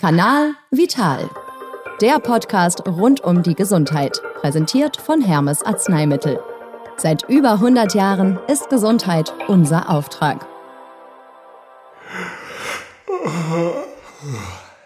[0.00, 1.28] Kanal Vital.
[2.00, 6.38] Der Podcast rund um die Gesundheit, präsentiert von Hermes Arzneimittel.
[6.96, 10.46] Seit über 100 Jahren ist Gesundheit unser Auftrag.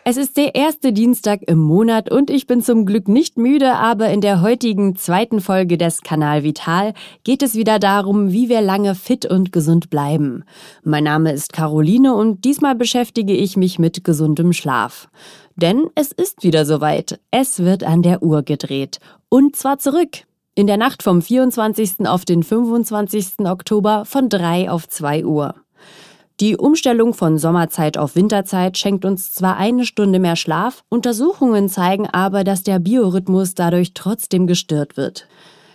[0.05, 4.09] Es ist der erste Dienstag im Monat und ich bin zum Glück nicht müde, aber
[4.11, 6.93] in der heutigen zweiten Folge des Kanal Vital
[7.23, 10.43] geht es wieder darum, wie wir lange fit und gesund bleiben.
[10.83, 15.09] Mein Name ist Caroline und diesmal beschäftige ich mich mit gesundem Schlaf.
[15.55, 17.21] Denn es ist wieder soweit.
[17.31, 18.99] Es wird an der Uhr gedreht.
[19.29, 20.25] Und zwar zurück.
[20.57, 22.09] In der Nacht vom 24.
[22.09, 23.39] auf den 25.
[23.47, 25.62] Oktober von 3 auf 2 Uhr.
[26.41, 32.09] Die Umstellung von Sommerzeit auf Winterzeit schenkt uns zwar eine Stunde mehr Schlaf, Untersuchungen zeigen
[32.09, 35.29] aber, dass der Biorhythmus dadurch trotzdem gestört wird.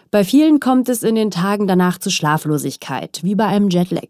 [0.09, 4.07] Bei vielen kommt es in den Tagen danach zu Schlaflosigkeit, wie bei einem Jetlag.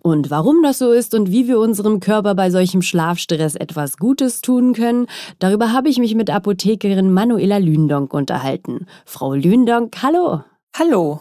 [0.00, 4.40] Und warum das so ist und wie wir unserem Körper bei solchem Schlafstress etwas Gutes
[4.40, 5.06] tun können,
[5.38, 8.86] darüber habe ich mich mit Apothekerin Manuela Lündonk unterhalten.
[9.04, 10.42] Frau Lündonk, hallo.
[10.76, 11.20] Hallo.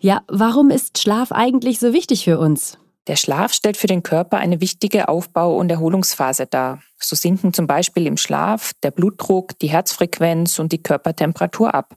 [0.00, 2.78] Ja, warum ist Schlaf eigentlich so wichtig für uns?
[3.08, 6.82] Der Schlaf stellt für den Körper eine wichtige Aufbau- und Erholungsphase dar.
[7.00, 11.94] So sinken zum Beispiel im Schlaf der Blutdruck, die Herzfrequenz und die Körpertemperatur ab.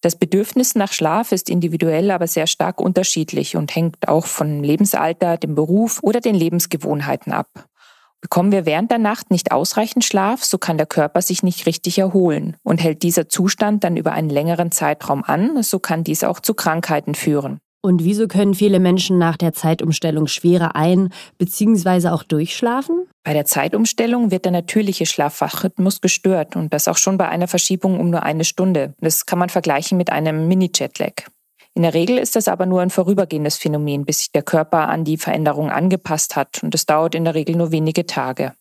[0.00, 5.36] Das Bedürfnis nach Schlaf ist individuell aber sehr stark unterschiedlich und hängt auch vom Lebensalter,
[5.36, 7.66] dem Beruf oder den Lebensgewohnheiten ab.
[8.20, 11.98] Bekommen wir während der Nacht nicht ausreichend Schlaf, so kann der Körper sich nicht richtig
[11.98, 12.56] erholen.
[12.64, 16.54] Und hält dieser Zustand dann über einen längeren Zeitraum an, so kann dies auch zu
[16.54, 17.60] Krankheiten führen.
[17.82, 22.08] Und wieso können viele Menschen nach der Zeitumstellung schwerer ein- bzw.
[22.08, 23.06] auch durchschlafen?
[23.24, 27.98] Bei der Zeitumstellung wird der natürliche Schlafwachrhythmus gestört und das auch schon bei einer Verschiebung
[27.98, 28.94] um nur eine Stunde.
[29.00, 31.28] Das kann man vergleichen mit einem Mini-Jetlag.
[31.74, 35.04] In der Regel ist das aber nur ein vorübergehendes Phänomen, bis sich der Körper an
[35.04, 38.52] die Veränderung angepasst hat und es dauert in der Regel nur wenige Tage.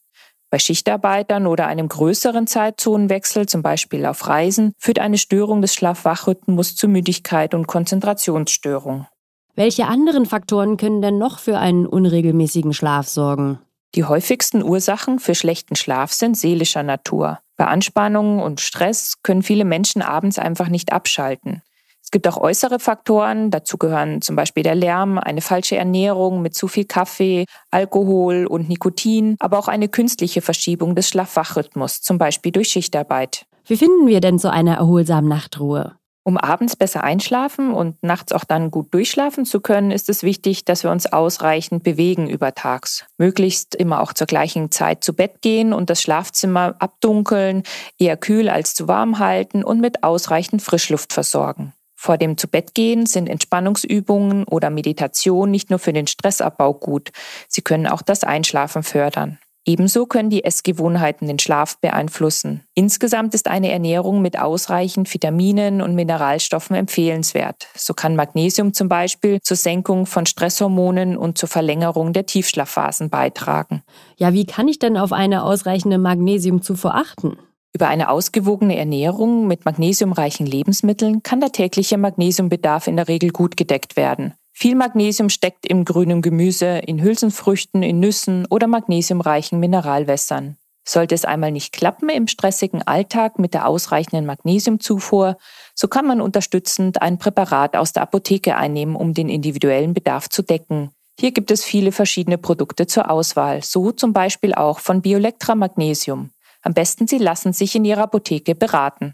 [0.51, 6.75] Bei Schichtarbeitern oder einem größeren Zeitzonenwechsel, zum Beispiel auf Reisen, führt eine Störung des Schlafwachrhythmus
[6.75, 9.07] zu Müdigkeit und Konzentrationsstörung.
[9.55, 13.59] Welche anderen Faktoren können denn noch für einen unregelmäßigen Schlaf sorgen?
[13.95, 17.39] Die häufigsten Ursachen für schlechten Schlaf sind seelischer Natur.
[17.57, 21.61] Bei Anspannungen und Stress können viele Menschen abends einfach nicht abschalten.
[22.09, 26.55] Es gibt auch äußere Faktoren, dazu gehören zum Beispiel der Lärm, eine falsche Ernährung mit
[26.55, 32.51] zu viel Kaffee, Alkohol und Nikotin, aber auch eine künstliche Verschiebung des Schlafwachrhythmus, zum Beispiel
[32.51, 33.45] durch Schichtarbeit.
[33.67, 35.97] Wie finden wir denn so eine erholsame Nachtruhe?
[36.23, 40.65] Um abends besser einschlafen und nachts auch dann gut durchschlafen zu können, ist es wichtig,
[40.65, 43.05] dass wir uns ausreichend bewegen übertags.
[43.19, 47.61] Möglichst immer auch zur gleichen Zeit zu Bett gehen und das Schlafzimmer abdunkeln,
[47.99, 51.73] eher kühl als zu warm halten und mit ausreichend Frischluft versorgen.
[52.01, 57.09] Vor dem Zubettgehen sind Entspannungsübungen oder Meditation nicht nur für den Stressabbau gut,
[57.49, 59.37] sie können auch das Einschlafen fördern.
[59.65, 62.63] Ebenso können die Essgewohnheiten den Schlaf beeinflussen.
[62.73, 67.67] Insgesamt ist eine Ernährung mit ausreichend Vitaminen und Mineralstoffen empfehlenswert.
[67.75, 73.83] So kann Magnesium zum Beispiel zur Senkung von Stresshormonen und zur Verlängerung der Tiefschlafphasen beitragen.
[74.15, 77.37] Ja, wie kann ich denn auf eine ausreichende Magnesiumzufuhr achten?
[77.73, 83.57] Über eine ausgewogene Ernährung mit magnesiumreichen Lebensmitteln kann der tägliche Magnesiumbedarf in der Regel gut
[83.57, 84.33] gedeckt werden.
[84.51, 90.57] Viel Magnesium steckt im grünen Gemüse, in Hülsenfrüchten, in Nüssen oder magnesiumreichen Mineralwässern.
[90.83, 95.37] Sollte es einmal nicht klappen im stressigen Alltag mit der ausreichenden Magnesiumzufuhr,
[95.75, 100.41] so kann man unterstützend ein Präparat aus der Apotheke einnehmen, um den individuellen Bedarf zu
[100.41, 100.91] decken.
[101.19, 106.31] Hier gibt es viele verschiedene Produkte zur Auswahl, so zum Beispiel auch von Biolectra Magnesium.
[106.61, 109.13] Am besten, Sie lassen sich in Ihrer Apotheke beraten.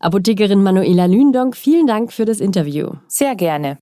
[0.00, 2.90] Apothekerin Manuela Lündonk, vielen Dank für das Interview.
[3.08, 3.78] Sehr gerne.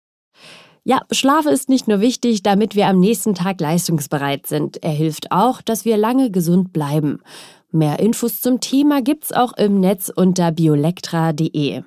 [0.84, 4.82] Ja, Schlaf ist nicht nur wichtig, damit wir am nächsten Tag leistungsbereit sind.
[4.82, 7.20] Er hilft auch, dass wir lange gesund bleiben.
[7.74, 11.82] Mehr Infos zum Thema gibt's auch im Netz unter biolectra.de.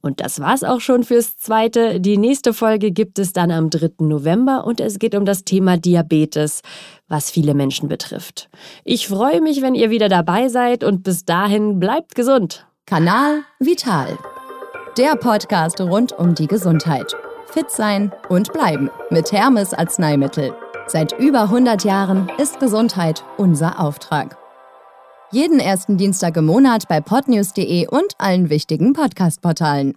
[0.00, 2.00] Und das war's auch schon fürs zweite.
[2.00, 3.90] Die nächste Folge gibt es dann am 3.
[3.98, 6.62] November und es geht um das Thema Diabetes,
[7.06, 8.48] was viele Menschen betrifft.
[8.82, 12.66] Ich freue mich, wenn ihr wieder dabei seid und bis dahin bleibt gesund.
[12.86, 14.16] Kanal Vital.
[14.96, 17.14] Der Podcast rund um die Gesundheit.
[17.48, 20.54] Fit sein und bleiben mit Hermes Arzneimittel.
[20.86, 24.38] Seit über 100 Jahren ist Gesundheit unser Auftrag.
[25.32, 29.94] Jeden ersten Dienstag im Monat bei podnews.de und allen wichtigen Podcast-Portalen.